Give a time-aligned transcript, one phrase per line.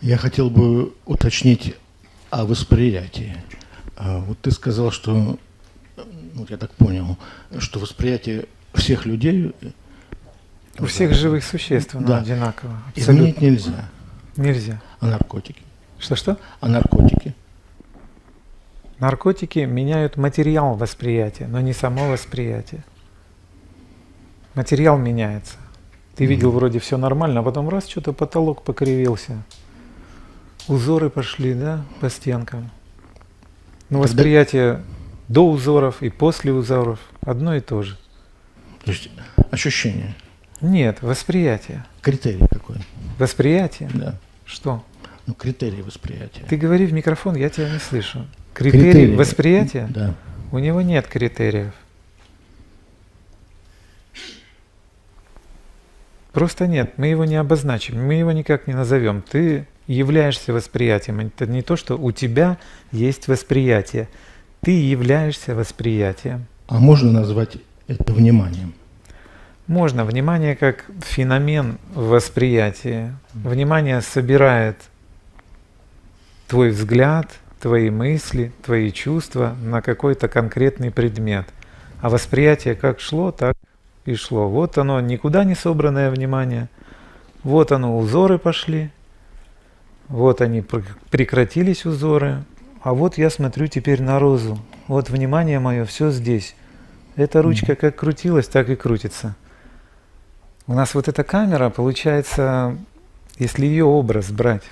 [0.00, 1.74] Я хотел бы уточнить
[2.30, 3.36] о восприятии.
[3.96, 5.38] А вот ты сказал, что,
[6.34, 7.18] ну, я так понял,
[7.58, 9.52] что восприятие всех людей...
[10.78, 12.18] У всех живых существ оно да.
[12.18, 12.80] одинаково.
[12.94, 13.88] Изменить нельзя.
[14.36, 14.80] Нельзя.
[15.00, 15.62] А наркотики?
[15.98, 16.38] Что-что?
[16.60, 17.34] А наркотики?
[19.00, 22.84] Наркотики меняют материал восприятия, но не само восприятие.
[24.54, 25.56] Материал меняется.
[26.14, 29.42] Ты видел вроде все нормально, а потом раз что-то потолок покривился.
[30.68, 32.70] Узоры пошли, да, по стенкам.
[33.88, 34.84] Но восприятие
[35.28, 37.96] до узоров и после узоров одно и то же.
[38.84, 39.10] То есть
[39.50, 40.14] ощущение?
[40.60, 41.84] Нет, восприятие.
[42.02, 42.76] Критерий какой?
[43.18, 43.90] Восприятие?
[43.94, 44.18] Да.
[44.44, 44.84] Что?
[45.26, 46.44] Ну, критерий восприятия.
[46.48, 48.26] Ты говори в микрофон, я тебя не слышу.
[48.54, 49.86] Критерий, критерий восприятия?
[49.90, 50.14] Да.
[50.52, 51.72] У него нет критериев.
[56.32, 59.22] Просто нет, мы его не обозначим, мы его никак не назовем.
[59.22, 61.18] Ты являешься восприятием.
[61.20, 62.58] Это не то, что у тебя
[62.92, 64.08] есть восприятие.
[64.60, 66.46] Ты являешься восприятием.
[66.68, 67.56] А можно назвать
[67.88, 68.74] это вниманием?
[69.66, 70.04] Можно.
[70.04, 73.16] Внимание как феномен восприятия.
[73.34, 74.76] Внимание собирает
[76.46, 77.30] твой взгляд,
[77.60, 81.46] твои мысли, твои чувства на какой-то конкретный предмет.
[82.00, 83.56] А восприятие как шло, так
[84.04, 84.48] и шло.
[84.48, 86.68] Вот оно, никуда не собранное внимание.
[87.42, 88.90] Вот оно, узоры пошли,
[90.08, 92.44] вот они прекратились узоры,
[92.82, 94.58] а вот я смотрю теперь на розу.
[94.86, 96.54] Вот внимание мое все здесь.
[97.16, 99.36] Эта ручка как крутилась, так и крутится.
[100.66, 102.76] У нас вот эта камера, получается,
[103.38, 104.64] если ее образ брать,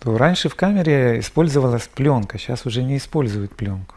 [0.00, 3.96] то раньше в камере использовалась пленка, сейчас уже не используют пленку.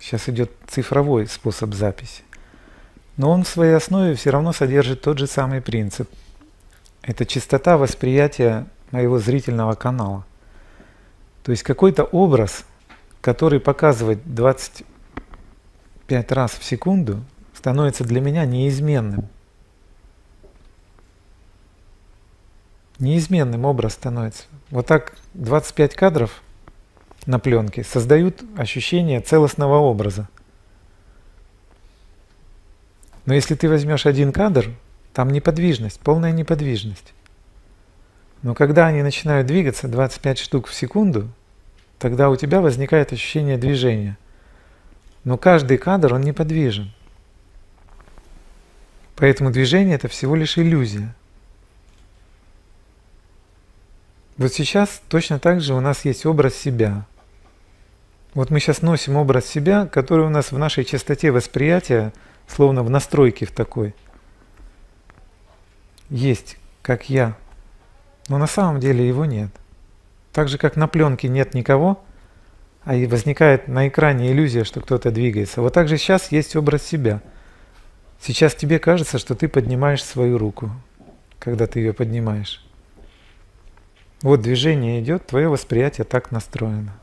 [0.00, 2.22] Сейчас идет цифровой способ записи.
[3.16, 6.08] Но он в своей основе все равно содержит тот же самый принцип–
[7.02, 10.24] это частота восприятия моего зрительного канала.
[11.42, 12.64] То есть какой-то образ,
[13.20, 17.22] который показывает 25 раз в секунду,
[17.54, 19.28] становится для меня неизменным.
[22.98, 24.44] Неизменным образ становится.
[24.70, 26.42] Вот так 25 кадров
[27.26, 30.28] на пленке создают ощущение целостного образа.
[33.24, 34.70] Но если ты возьмешь один кадр,
[35.12, 37.12] там неподвижность, полная неподвижность.
[38.42, 41.28] Но когда они начинают двигаться 25 штук в секунду,
[41.98, 44.16] тогда у тебя возникает ощущение движения.
[45.24, 46.92] Но каждый кадр, он неподвижен.
[49.16, 51.14] Поэтому движение это всего лишь иллюзия.
[54.36, 57.04] Вот сейчас точно так же у нас есть образ себя.
[58.34, 62.12] Вот мы сейчас носим образ себя, который у нас в нашей частоте восприятия,
[62.46, 63.96] словно в настройке в такой–
[66.10, 67.36] есть, как я,
[68.28, 69.50] но на самом деле его нет.
[70.32, 72.02] Так же, как на пленке нет никого,
[72.84, 75.60] а и возникает на экране иллюзия, что кто-то двигается.
[75.60, 77.20] Вот так же сейчас есть образ себя.
[78.20, 80.70] Сейчас тебе кажется, что ты поднимаешь свою руку,
[81.38, 82.64] когда ты ее поднимаешь.
[84.22, 86.98] Вот движение идет, твое восприятие так настроено,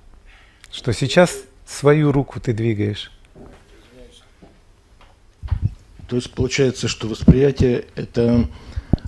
[0.71, 1.33] что сейчас
[1.65, 3.11] свою руку ты двигаешь.
[6.07, 8.47] То есть получается, что восприятие это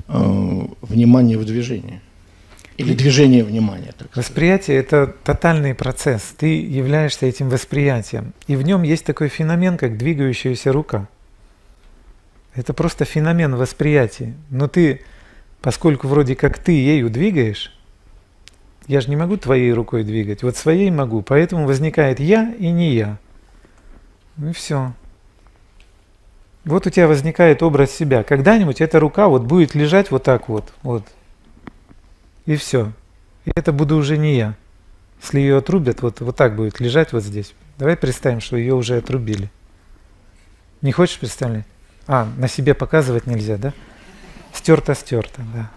[0.08, 2.02] внимание в движении.
[2.78, 3.92] Или движение внимания.
[3.98, 6.22] Так Восприятие– это тотальный процесс.
[6.38, 8.34] Ты являешься этим восприятием.
[8.46, 11.08] И в нем есть такой феномен, как двигающаяся рука.
[12.54, 14.36] Это просто феномен восприятия.
[14.52, 15.02] Но ты,
[15.62, 17.74] поскольку вроде как ты ею двигаешь,
[18.88, 22.94] я же не могу твоей рукой двигать, вот своей могу, поэтому возникает я и не
[22.94, 23.18] я.
[24.38, 24.94] Ну и все.
[26.68, 28.24] Вот у тебя возникает образ себя.
[28.24, 31.04] Когда-нибудь эта рука вот будет лежать вот так вот, вот.
[32.46, 32.92] И все.
[33.46, 34.54] И это буду уже не я.
[35.22, 37.54] Если ее отрубят, вот, вот так будет лежать вот здесь.
[37.78, 39.50] Давай представим, что ее уже отрубили.
[40.82, 41.66] Не хочешь представлять?
[42.06, 43.72] А, на себе показывать нельзя, да?
[44.52, 45.72] Стерто-стерто, да.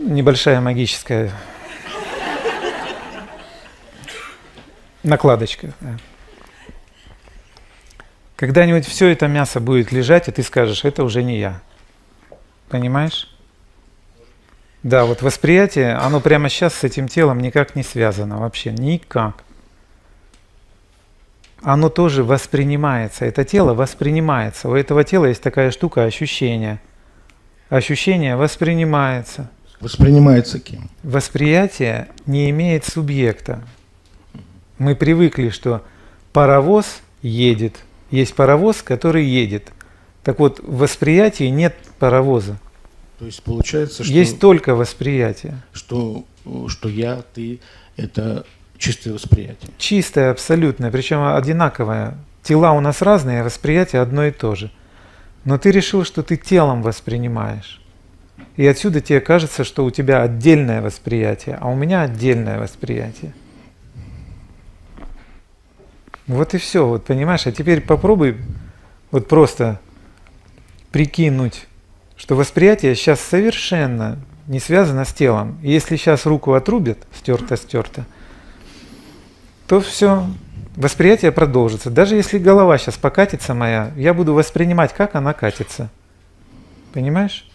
[0.00, 1.32] Небольшая магическая
[5.02, 5.72] накладочка.
[5.80, 5.98] Да.
[8.36, 11.60] Когда-нибудь все это мясо будет лежать, и ты скажешь, это уже не я.
[12.68, 13.34] Понимаешь?
[14.82, 19.42] Да, вот восприятие, оно прямо сейчас с этим телом никак не связано вообще, никак.
[21.62, 24.68] Оно тоже воспринимается, это тело воспринимается.
[24.68, 26.80] У этого тела есть такая штука ощущение.
[27.70, 29.50] Ощущение воспринимается.
[29.80, 30.90] Воспринимается кем?
[31.02, 33.62] Восприятие не имеет субъекта.
[34.78, 35.82] Мы привыкли, что
[36.32, 37.76] паровоз едет,
[38.10, 39.72] есть паровоз, который едет.
[40.22, 42.58] Так вот, в восприятии нет паровоза.
[43.18, 44.12] То есть получается, что...
[44.12, 45.62] Есть только восприятие.
[45.72, 46.24] Что,
[46.68, 47.60] что я, ты–
[47.96, 48.44] это
[48.78, 49.70] чистое восприятие.
[49.78, 52.18] Чистое, абсолютное, причем одинаковое.
[52.42, 54.70] Тела у нас разные, а восприятие одно и то же.
[55.44, 57.80] Но ты решил, что ты телом воспринимаешь.
[58.56, 63.32] И отсюда тебе кажется, что у тебя отдельное восприятие, а у меня отдельное восприятие.
[66.26, 68.36] Вот и все, вот понимаешь, а теперь попробуй
[69.10, 69.80] вот просто
[70.90, 71.66] прикинуть,
[72.16, 74.18] что восприятие сейчас совершенно
[74.48, 75.58] не связано с телом.
[75.62, 78.06] И если сейчас руку отрубят, стерто-стерто,
[79.68, 80.26] то все,
[80.76, 81.90] восприятие продолжится.
[81.90, 85.90] Даже если голова сейчас покатится моя, я буду воспринимать, как она катится.
[86.92, 87.48] Понимаешь?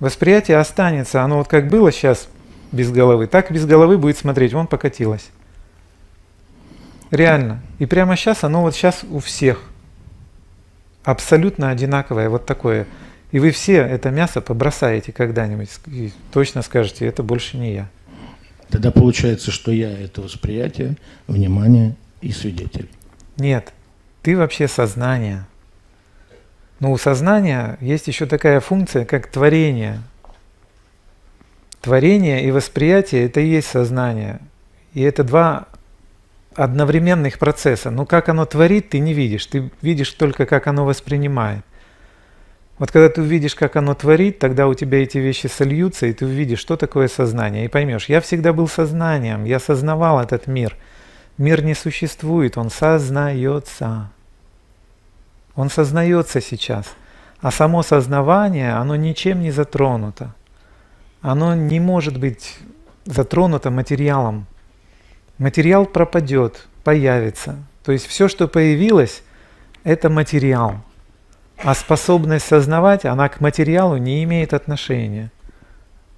[0.00, 2.28] Восприятие останется, оно вот как было сейчас
[2.70, 5.30] без головы, так без головы будет смотреть, вон покатилось.
[7.10, 7.62] Реально.
[7.78, 9.62] И прямо сейчас оно вот сейчас у всех
[11.04, 12.86] абсолютно одинаковое, вот такое.
[13.30, 17.88] И вы все это мясо побросаете когда-нибудь и точно скажете, это больше не я.
[18.68, 20.96] Тогда получается, что я это восприятие,
[21.26, 22.88] внимание и свидетель.
[23.36, 23.72] Нет,
[24.22, 25.46] ты вообще сознание.
[26.80, 30.02] Но у сознания есть еще такая функция, как творение.
[31.80, 34.40] Творение и восприятие– это и есть сознание.
[34.92, 35.67] И это два
[36.58, 37.90] одновременных процесса.
[37.90, 39.46] Но как оно творит, ты не видишь.
[39.46, 41.64] Ты видишь только, как оно воспринимает.
[42.78, 46.26] Вот когда ты увидишь, как оно творит, тогда у тебя эти вещи сольются, и ты
[46.26, 50.76] увидишь, что такое сознание, и поймешь, я всегда был сознанием, я сознавал этот мир.
[51.38, 54.10] Мир не существует, он сознается.
[55.56, 56.86] Он сознается сейчас.
[57.40, 60.34] А само сознавание, оно ничем не затронуто.
[61.20, 62.58] Оно не может быть
[63.04, 64.46] затронуто материалом,
[65.38, 67.56] материал пропадет, появится.
[67.84, 69.22] То есть все, что появилось,
[69.84, 70.80] это материал.
[71.62, 75.30] А способность сознавать, она к материалу не имеет отношения.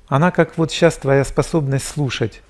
[0.09, 2.43] Она как вот сейчас твоя способность слушать.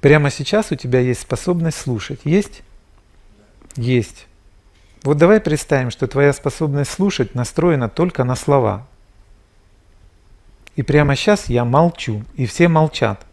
[0.00, 2.20] Прямо сейчас у тебя есть способность слушать.
[2.24, 2.62] Есть?
[3.76, 4.26] Есть.
[5.02, 8.86] Вот давай представим, что твоя способность слушать настроена только на слова.
[10.76, 13.24] И прямо сейчас я молчу, и все молчат.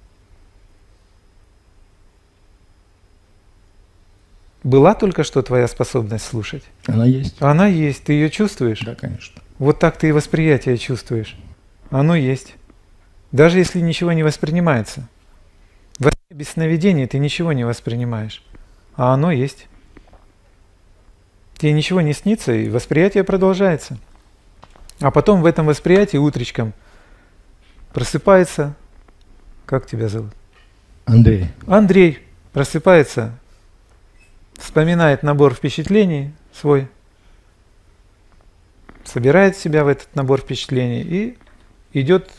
[4.64, 6.64] Была только что твоя способность слушать?
[6.86, 7.42] Она есть.
[7.42, 8.04] Она есть.
[8.04, 8.82] Ты ее чувствуешь?
[8.82, 9.42] Да, конечно.
[9.58, 11.36] Вот так ты и восприятие чувствуешь.
[11.90, 12.56] Оно есть.
[13.32, 15.08] Даже если ничего не воспринимается.
[15.98, 18.44] В без сновидения ты ничего не воспринимаешь.
[18.96, 19.68] А оно есть.
[21.58, 23.98] Тебе ничего не снится, и восприятие продолжается.
[25.00, 26.74] А потом в этом восприятии утречком
[27.94, 28.76] просыпается...
[29.66, 30.34] Как тебя зовут?
[31.06, 31.48] Андрей.
[31.68, 32.20] Андрей
[32.52, 33.38] просыпается
[34.62, 36.88] вспоминает набор впечатлений свой,
[39.04, 41.38] собирает себя в этот набор впечатлений и
[41.94, 42.30] идет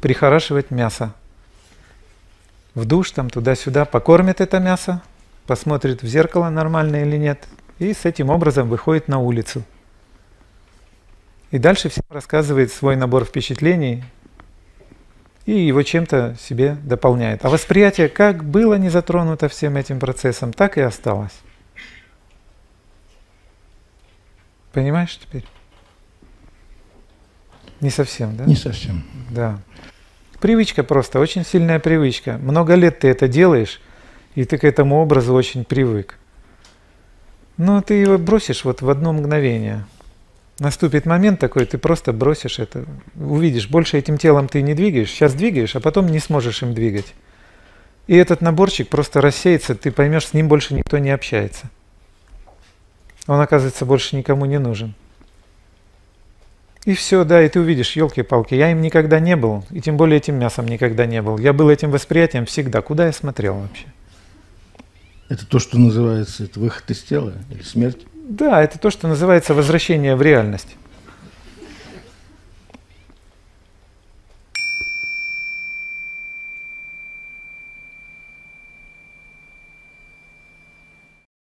[0.00, 1.12] прихорашивать мясо.
[2.74, 5.02] В душ там туда-сюда покормит это мясо,
[5.46, 7.46] посмотрит в зеркало нормально или нет,
[7.78, 9.62] и с этим образом выходит на улицу.
[11.50, 14.04] И дальше всем рассказывает свой набор впечатлений
[15.46, 17.44] и его чем-то себе дополняет.
[17.44, 21.32] А восприятие как было не затронуто всем этим процессом, так и осталось.
[24.76, 25.42] Понимаешь теперь?
[27.80, 28.44] Не совсем, да?
[28.44, 29.04] Не совсем.
[29.30, 29.58] Да.
[30.38, 32.36] Привычка просто, очень сильная привычка.
[32.36, 33.80] Много лет ты это делаешь,
[34.34, 36.18] и ты к этому образу очень привык.
[37.56, 39.86] Но ты его бросишь вот в одно мгновение.
[40.58, 42.84] Наступит момент такой, ты просто бросишь это.
[43.14, 47.14] Увидишь, больше этим телом ты не двигаешь, сейчас двигаешь, а потом не сможешь им двигать.
[48.08, 51.70] И этот наборчик просто рассеется, ты поймешь, с ним больше никто не общается
[53.26, 54.94] он, оказывается, больше никому не нужен.
[56.84, 60.18] И все, да, и ты увидишь, елки-палки, я им никогда не был, и тем более
[60.18, 61.36] этим мясом никогда не был.
[61.36, 62.80] Я был этим восприятием всегда.
[62.80, 63.86] Куда я смотрел вообще?
[65.28, 68.06] Это то, что называется это выход из тела или смерть?
[68.28, 70.76] Да, это то, что называется возвращение в реальность.